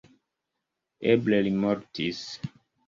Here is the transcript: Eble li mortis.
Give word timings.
Eble 1.11 1.43
li 1.49 1.55
mortis. 1.67 2.25